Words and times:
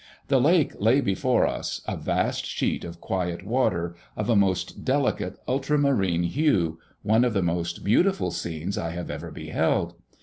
The 0.29 0.41
lake 0.41 0.73
lay 0.79 0.99
before 0.99 1.45
us, 1.45 1.81
a 1.87 1.95
vast 1.95 2.43
sheet 2.43 2.83
of 2.83 2.99
quiet 2.99 3.45
water, 3.45 3.95
of 4.17 4.31
a 4.31 4.35
most 4.35 4.83
delicate 4.83 5.37
ultramarine 5.47 6.23
hue, 6.23 6.79
one 7.03 7.23
of 7.23 7.33
the 7.35 7.43
most 7.43 7.83
beautiful 7.83 8.31
scenes 8.31 8.79
I 8.79 8.89
have 8.93 9.11
ever 9.11 9.29
beheld. 9.29 9.93